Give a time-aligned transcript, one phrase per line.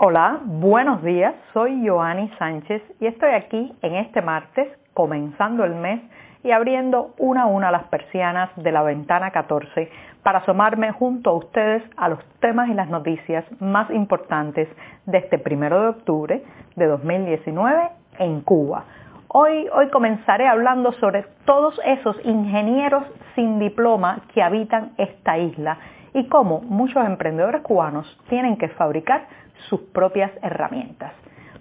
[0.00, 1.34] Hola, buenos días.
[1.52, 6.00] Soy Joanny Sánchez y estoy aquí en este martes, comenzando el mes
[6.44, 9.90] y abriendo una a una las persianas de la ventana 14
[10.22, 14.68] para asomarme junto a ustedes a los temas y las noticias más importantes
[15.06, 16.44] de este primero de octubre
[16.76, 17.90] de 2019
[18.20, 18.84] en Cuba.
[19.26, 23.02] Hoy, hoy comenzaré hablando sobre todos esos ingenieros
[23.34, 25.76] sin diploma que habitan esta isla
[26.14, 29.26] y cómo muchos emprendedores cubanos tienen que fabricar
[29.68, 31.12] sus propias herramientas.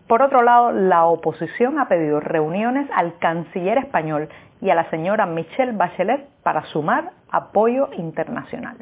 [0.07, 4.29] Por otro lado, la oposición ha pedido reuniones al canciller español
[4.61, 8.77] y a la señora Michelle Bachelet para sumar apoyo internacional.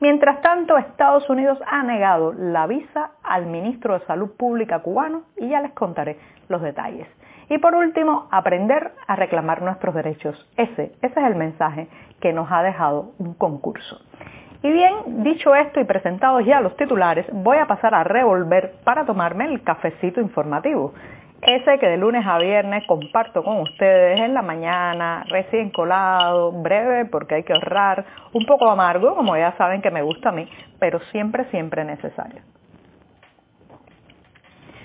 [0.00, 5.48] Mientras tanto, Estados Unidos ha negado la visa al ministro de Salud Pública cubano y
[5.50, 7.06] ya les contaré los detalles.
[7.48, 10.48] Y por último, aprender a reclamar nuestros derechos.
[10.56, 11.86] Ese, ese es el mensaje
[12.20, 14.00] que nos ha dejado un concurso.
[14.62, 19.04] Y bien, dicho esto y presentados ya los titulares, voy a pasar a revolver para
[19.04, 20.94] tomarme el cafecito informativo.
[21.40, 27.06] Ese que de lunes a viernes comparto con ustedes en la mañana, recién colado, breve
[27.06, 30.48] porque hay que ahorrar, un poco amargo, como ya saben que me gusta a mí,
[30.78, 32.42] pero siempre, siempre necesario.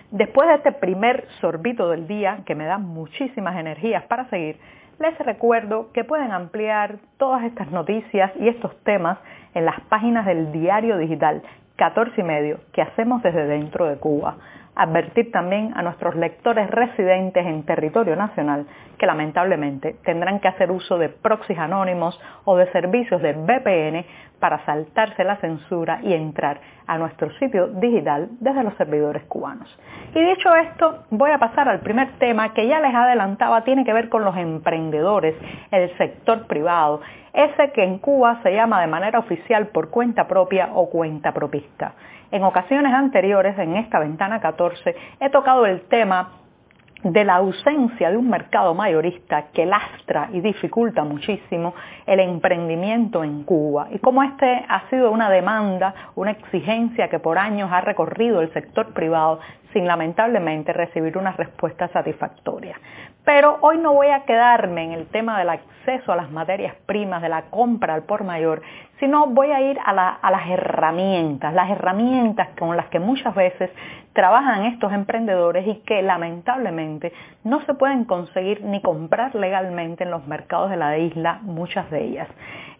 [0.10, 4.58] Después de este primer sorbito del día, que me da muchísimas energías para seguir,
[5.00, 9.20] les recuerdo que pueden ampliar todas estas noticias y estos temas
[9.54, 11.42] en las páginas del diario digital
[11.76, 14.38] 14 y medio que hacemos desde dentro de Cuba.
[14.80, 18.68] Advertir también a nuestros lectores residentes en territorio nacional
[19.00, 24.06] que lamentablemente tendrán que hacer uso de proxies anónimos o de servicios del VPN
[24.40, 29.68] para saltarse la censura y entrar a nuestro sitio digital desde los servidores cubanos.
[30.14, 33.94] Y dicho esto, voy a pasar al primer tema que ya les adelantaba, tiene que
[33.94, 35.36] ver con los emprendedores,
[35.72, 37.02] el sector privado,
[37.34, 41.94] ese que en Cuba se llama de manera oficial por cuenta propia o cuenta propista.
[42.32, 46.32] En ocasiones anteriores, en esta ventana 14, he tocado el tema
[47.04, 51.74] de la ausencia de un mercado mayorista que lastra y dificulta muchísimo
[52.06, 57.38] el emprendimiento en Cuba y cómo este ha sido una demanda, una exigencia que por
[57.38, 59.40] años ha recorrido el sector privado
[59.74, 62.78] sin lamentablemente recibir una respuesta satisfactoria.
[63.28, 67.22] Pero hoy no voy a quedarme en el tema del acceso a las materias primas,
[67.22, 68.62] de la compra al por mayor,
[69.02, 73.70] sino voy a ir a, las herramientas, las herramientas con las que muchas veces
[74.18, 77.14] trabajan estos emprendedores y que lamentablemente
[77.44, 82.04] no se pueden conseguir ni comprar legalmente en los mercados de la isla, muchas de
[82.04, 82.28] ellas.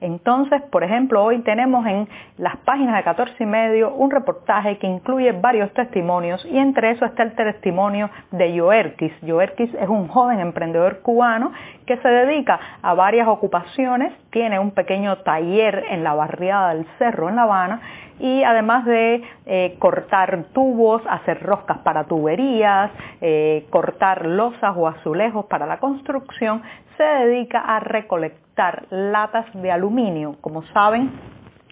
[0.02, 2.08] Entonces, por ejemplo, hoy tenemos en
[2.40, 7.06] las páginas de 14 y medio un reportaje que incluye varios testimonios y entre eso
[7.06, 9.14] está el testimonio de Joerkis.
[9.22, 11.52] Joerkis es un joven emprendedor cubano
[11.86, 17.30] que se dedica a varias ocupaciones, tiene un pequeño taller en la barriada del Cerro
[17.30, 17.82] en La Habana
[18.20, 22.92] y además de eh, cortar tubos, hacer roscas para tuberías,
[23.22, 26.62] eh, cortar losas o azulejos para la construcción,
[26.98, 30.36] se dedica a recolectar latas de aluminio.
[30.42, 31.12] Como saben,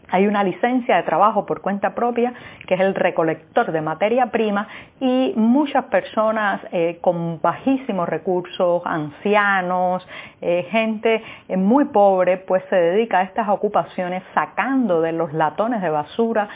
[0.09, 2.33] hay una licencia de trabajo por cuenta propia
[2.67, 4.67] que es el recolector de materia prima
[4.99, 10.07] y muchas personas eh, con bajísimos recursos, ancianos,
[10.41, 15.81] eh, gente eh, muy pobre, pues se dedica a estas ocupaciones sacando de los latones
[15.81, 16.47] de basura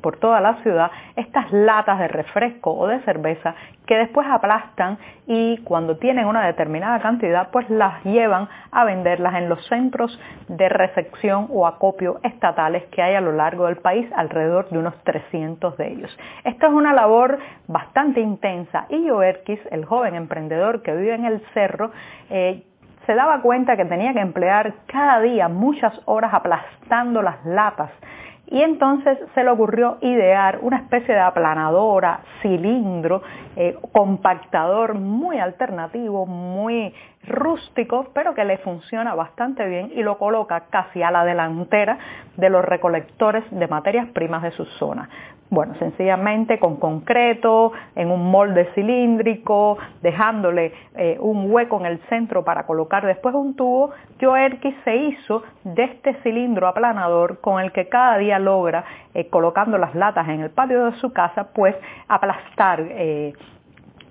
[0.00, 3.54] por toda la ciudad estas latas de refresco o de cerveza
[3.86, 9.48] que después aplastan y cuando tienen una determinada cantidad pues las llevan a venderlas en
[9.48, 10.18] los centros
[10.48, 14.94] de recepción o acopio estatales que hay a lo largo del país, alrededor de unos
[15.04, 16.18] 300 de ellos.
[16.44, 21.40] Esta es una labor bastante intensa y Joerkis, el joven emprendedor que vive en el
[21.54, 21.90] cerro,
[22.30, 22.62] eh,
[23.06, 27.90] se daba cuenta que tenía que emplear cada día muchas horas aplastando las latas
[28.50, 33.22] y entonces se le ocurrió idear una especie de aplanadora, cilindro,
[33.56, 36.92] eh, compactador muy alternativo, muy
[37.26, 41.98] rústico, pero que le funciona bastante bien y lo coloca casi a la delantera
[42.36, 45.08] de los recolectores de materias primas de su zona.
[45.50, 52.44] Bueno, sencillamente con concreto, en un molde cilíndrico, dejándole eh, un hueco en el centro
[52.44, 57.88] para colocar después un tubo, Joerkis se hizo de este cilindro aplanador con el que
[57.88, 61.74] cada día logra, eh, colocando las latas en el patio de su casa, pues
[62.06, 63.32] aplastar eh,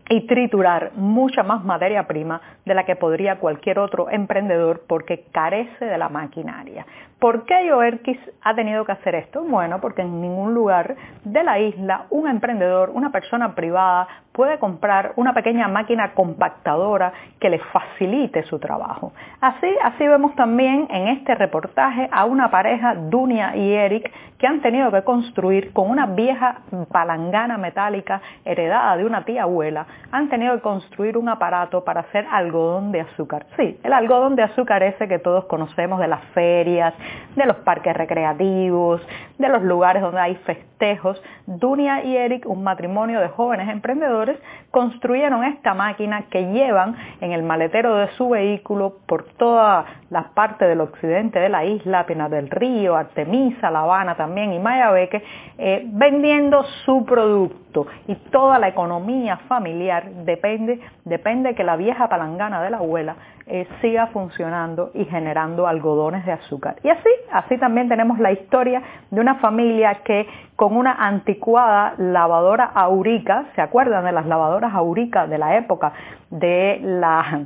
[0.09, 5.85] y triturar mucha más materia prima de la que podría cualquier otro emprendedor porque carece
[5.85, 6.85] de la maquinaria.
[7.19, 9.43] ¿Por qué Joerkis ha tenido que hacer esto?
[9.43, 10.95] Bueno, porque en ningún lugar
[11.25, 17.11] de la isla un emprendedor, una persona privada, puede comprar una pequeña máquina compactadora
[17.41, 19.11] que le facilite su trabajo.
[19.41, 24.61] Así, así vemos también en este reportaje a una pareja, Dunia y Eric, que han
[24.61, 30.55] tenido que construir con una vieja palangana metálica heredada de una tía abuela, han tenido
[30.55, 33.45] que construir un aparato para hacer algodón de azúcar.
[33.57, 36.93] Sí, el algodón de azúcar ese que todos conocemos de las ferias,
[37.35, 39.01] de los parques recreativos,
[39.37, 41.21] de los lugares donde hay festejos.
[41.45, 44.37] Dunia y Eric, un matrimonio de jóvenes emprendedores,
[44.71, 50.65] construyeron esta máquina que llevan en el maletero de su vehículo por toda la parte
[50.65, 55.23] del occidente de la isla, Pinar del Río, Artemisa, La Habana también y Mayabeque,
[55.57, 57.68] eh, vendiendo su producto
[58.07, 63.67] y toda la economía familiar depende, depende que la vieja palangana de la abuela eh,
[63.81, 66.77] siga funcionando y generando algodones de azúcar.
[66.83, 68.81] Y así, así también tenemos la historia
[69.11, 75.27] de una familia que con una anticuada lavadora aurica, ¿se acuerdan de las lavadoras aurica
[75.27, 75.93] de la época
[76.31, 77.45] de la,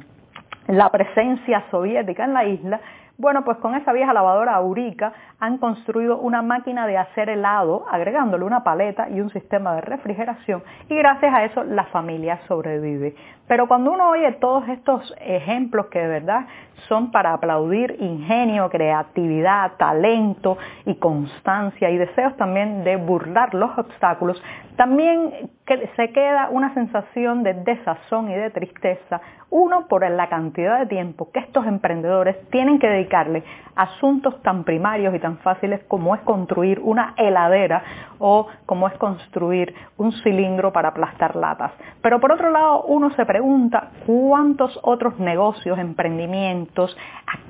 [0.67, 2.79] la presencia soviética en la isla?
[3.23, 8.43] Bueno, pues con esa vieja lavadora aurica han construido una máquina de hacer helado, agregándole
[8.43, 13.15] una paleta y un sistema de refrigeración y gracias a eso la familia sobrevive.
[13.47, 16.47] Pero cuando uno oye todos estos ejemplos que de verdad
[16.87, 24.41] son para aplaudir ingenio, creatividad, talento y constancia y deseos también de burlar los obstáculos,
[24.75, 25.51] también
[25.95, 31.31] se queda una sensación de desazón y de tristeza, uno por la cantidad de tiempo
[31.31, 33.43] que estos emprendedores tienen que dedicarle
[33.75, 37.83] a asuntos tan primarios y tan fáciles como es construir una heladera
[38.17, 41.71] o como es construir un cilindro para aplastar latas.
[42.01, 46.72] Pero por otro lado, uno se pregunta cuántos otros negocios, emprendimientos,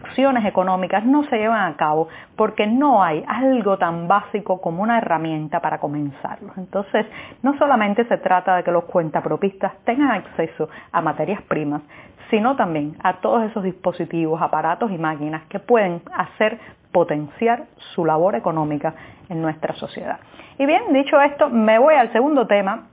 [0.03, 4.97] acciones económicas no se llevan a cabo porque no hay algo tan básico como una
[4.97, 6.57] herramienta para comenzarlos.
[6.57, 7.05] Entonces,
[7.41, 11.81] no solamente se trata de que los cuentapropistas tengan acceso a materias primas,
[12.29, 16.59] sino también a todos esos dispositivos, aparatos y máquinas que pueden hacer
[16.91, 18.93] potenciar su labor económica
[19.29, 20.19] en nuestra sociedad.
[20.57, 22.87] Y bien, dicho esto, me voy al segundo tema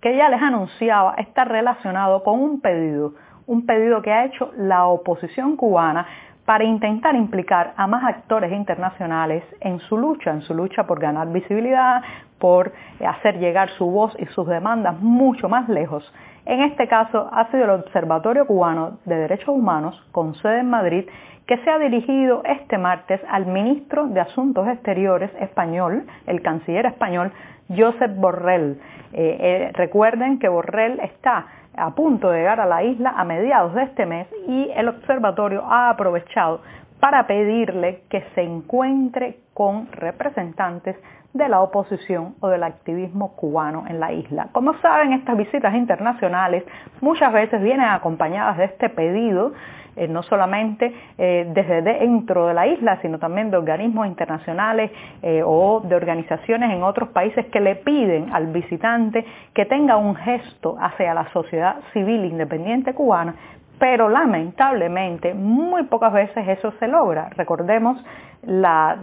[0.00, 3.12] que ya les anunciaba, está relacionado con un pedido,
[3.46, 6.06] un pedido que ha hecho la oposición cubana
[6.44, 11.32] para intentar implicar a más actores internacionales en su lucha, en su lucha por ganar
[11.32, 12.02] visibilidad,
[12.38, 12.72] por
[13.06, 16.02] hacer llegar su voz y sus demandas mucho más lejos.
[16.46, 21.04] En este caso ha sido el Observatorio Cubano de Derechos Humanos, con sede en Madrid,
[21.46, 27.32] que se ha dirigido este martes al ministro de Asuntos Exteriores español, el canciller español,
[27.68, 28.80] Josep Borrell.
[29.12, 33.74] Eh, eh, recuerden que Borrell está a punto de llegar a la isla a mediados
[33.74, 36.60] de este mes y el observatorio ha aprovechado
[37.00, 40.96] para pedirle que se encuentre con representantes
[41.32, 44.48] de la oposición o del activismo cubano en la isla.
[44.52, 46.64] Como saben, estas visitas internacionales
[47.00, 49.52] muchas veces vienen acompañadas de este pedido
[49.96, 54.90] eh, no solamente eh, desde dentro de la isla, sino también de organismos internacionales
[55.22, 60.14] eh, o de organizaciones en otros países que le piden al visitante que tenga un
[60.14, 63.34] gesto hacia la sociedad civil independiente cubana,
[63.78, 67.30] pero lamentablemente muy pocas veces eso se logra.
[67.36, 68.02] Recordemos
[68.42, 68.96] la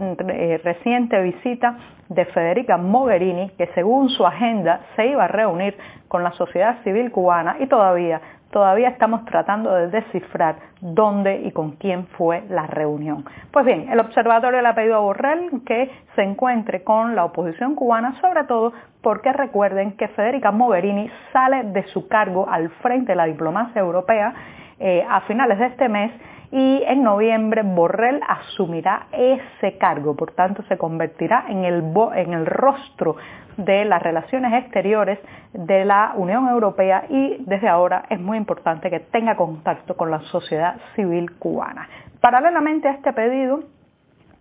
[0.64, 1.78] reciente visita
[2.10, 5.76] de Federica Mogherini, que según su agenda se iba a reunir
[6.08, 8.22] con la sociedad civil cubana y todavía
[8.58, 13.24] todavía estamos tratando de descifrar dónde y con quién fue la reunión.
[13.52, 17.76] Pues bien, el observatorio le ha pedido a Borrell que se encuentre con la oposición
[17.76, 18.74] cubana, sobre todo
[19.04, 24.34] porque recuerden que Federica Mogherini sale de su cargo al frente de la diplomacia europea
[24.80, 26.12] eh, a finales de este mes
[26.52, 31.84] y en noviembre Borrell asumirá ese cargo, por tanto se convertirá en el,
[32.16, 33.18] en el rostro
[33.58, 35.20] de las relaciones exteriores
[35.54, 40.22] de la Unión Europea y desde ahora es muy importante que tenga contacto con la
[40.22, 41.90] sociedad civil cubana.
[42.22, 43.62] Paralelamente a este pedido,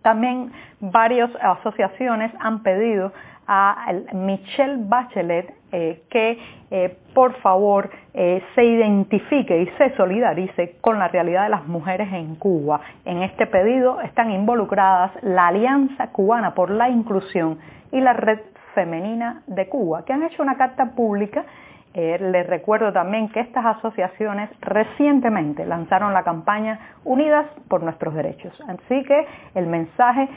[0.01, 3.11] también varias asociaciones han pedido
[3.47, 6.39] a Michelle Bachelet eh, que
[6.71, 12.07] eh, por favor eh, se identifique y se solidarice con la realidad de las mujeres
[12.13, 12.79] en Cuba.
[13.03, 17.59] En este pedido están involucradas la Alianza Cubana por la Inclusión
[17.91, 18.39] y la Red
[18.75, 21.45] Femenina de Cuba, que han hecho una carta pública
[21.93, 28.53] les recuerdo también que estas asociaciones recientemente lanzaron la campaña Unidas por nuestros derechos.
[28.67, 29.25] Así que
[29.55, 30.29] el mensaje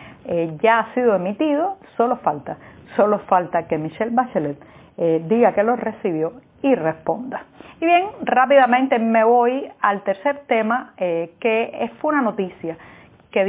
[0.62, 2.56] ya ha sido emitido, solo falta,
[2.96, 4.58] solo falta que Michelle Bachelet
[4.96, 6.32] eh, diga que lo recibió
[6.62, 7.44] y responda.
[7.80, 12.76] Y bien, rápidamente me voy al tercer tema que fue una noticia
[13.30, 13.40] que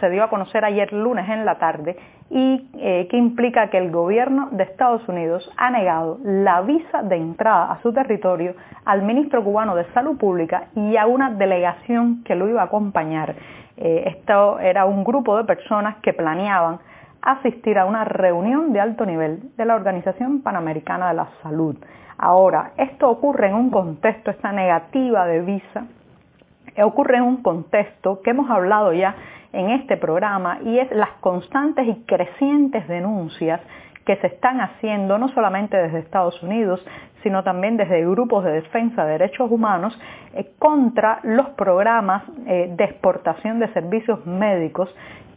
[0.00, 1.96] se dio a conocer ayer lunes en la tarde
[2.30, 7.16] y eh, que implica que el gobierno de Estados Unidos ha negado la visa de
[7.16, 12.34] entrada a su territorio al ministro cubano de Salud Pública y a una delegación que
[12.34, 13.34] lo iba a acompañar.
[13.76, 16.78] Eh, esto era un grupo de personas que planeaban
[17.24, 21.76] asistir a una reunión de alto nivel de la Organización Panamericana de la Salud.
[22.18, 25.86] Ahora, esto ocurre en un contexto, esta negativa de visa,
[26.82, 29.14] ocurre en un contexto que hemos hablado ya
[29.52, 33.60] en este programa y es las constantes y crecientes denuncias
[34.04, 36.84] que se están haciendo no solamente desde Estados Unidos,
[37.22, 39.98] sino también desde grupos de defensa de derechos humanos
[40.34, 44.94] eh, contra los programas eh, de exportación de servicios médicos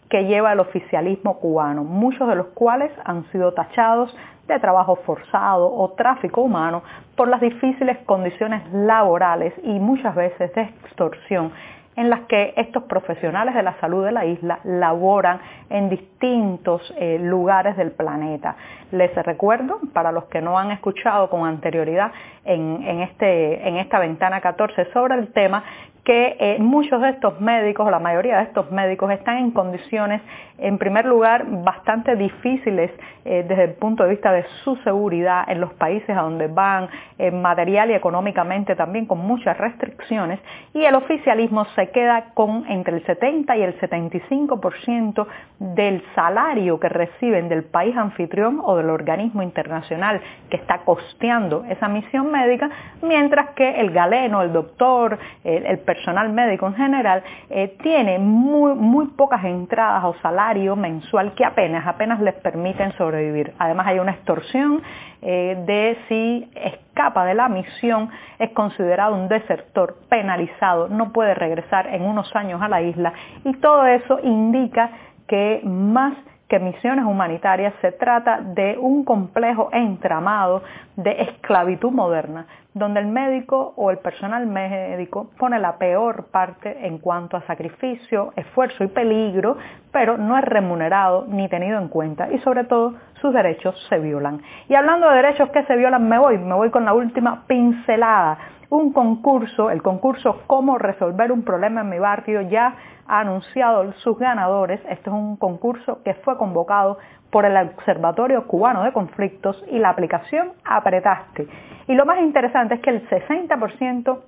[0.09, 4.15] que lleva el oficialismo cubano, muchos de los cuales han sido tachados
[4.47, 6.81] de trabajo forzado o tráfico humano
[7.15, 11.51] por las difíciles condiciones laborales y muchas veces de extorsión
[11.97, 17.17] en las que estos profesionales de la salud de la isla laboran en distintos eh,
[17.19, 18.55] lugares del planeta.
[18.91, 22.11] Les recuerdo, para los que no han escuchado con anterioridad
[22.45, 25.63] en, este, en esta ventana 14 sobre el tema,
[26.07, 30.21] que eh, muchos de estos médicos, o la mayoría de estos médicos, están en condiciones,
[30.57, 32.91] en primer lugar, bastante difíciles
[33.25, 36.87] eh, desde el punto de vista de su seguridad en los países a donde van,
[37.33, 40.39] material y económicamente también con muchas restricciones,
[40.73, 45.27] y el oficialismo se queda con entre el 70 y el 75%
[45.59, 51.89] del salario que reciben del país anfitrión o del organismo internacional que está costeando esa
[51.89, 52.69] misión médica,
[53.01, 58.75] mientras que el galeno, el doctor, el, el personal médico en general, eh, tiene muy,
[58.75, 63.53] muy pocas entradas o salario mensual que apenas, apenas les permiten sobrevivir.
[63.57, 64.81] Además hay una extorsión
[65.21, 71.87] eh, de si escapa de la misión, es considerado un desertor penalizado, no puede regresar
[71.87, 73.13] en unos años a la isla
[73.43, 74.91] y todo eso indica
[75.27, 76.13] que más
[76.47, 80.63] que misiones humanitarias se trata de un complejo entramado
[80.95, 86.99] de esclavitud moderna, donde el médico o el personal médico pone la peor parte en
[86.99, 89.57] cuanto a sacrificio, esfuerzo y peligro,
[89.91, 94.41] pero no es remunerado ni tenido en cuenta y sobre todo sus derechos se violan.
[94.69, 98.37] Y hablando de derechos que se violan, me voy, me voy con la última pincelada.
[98.69, 102.75] Un concurso, el concurso Cómo resolver un problema en mi barrio ya
[103.07, 104.81] ha anunciado sus ganadores.
[104.89, 106.97] Este es un concurso que fue convocado
[107.31, 111.47] por el Observatorio Cubano de Conflictos y la aplicación Apretaste.
[111.88, 114.19] Y lo más interesante es que el 60%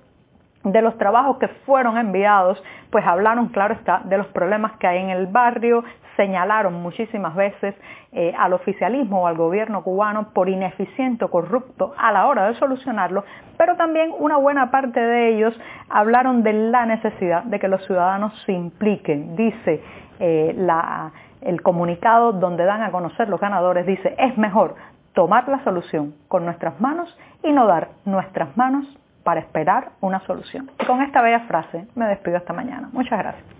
[0.64, 4.98] de los trabajos que fueron enviados, pues hablaron, claro está, de los problemas que hay
[4.98, 5.84] en el barrio,
[6.16, 7.74] señalaron muchísimas veces
[8.12, 12.54] eh, al oficialismo o al gobierno cubano por ineficiente o corrupto a la hora de
[12.56, 13.24] solucionarlo,
[13.56, 18.34] pero también una buena parte de ellos hablaron de la necesidad de que los ciudadanos
[18.44, 19.36] se impliquen.
[19.36, 19.82] Dice
[20.18, 20.54] eh,
[21.40, 24.74] el comunicado donde dan a conocer los ganadores, dice, es mejor
[25.14, 28.86] tomar la solución con nuestras manos y no dar nuestras manos
[29.30, 30.72] para esperar una solución.
[30.88, 32.88] con esta bella frase me despido esta mañana.
[32.92, 33.59] Muchas gracias.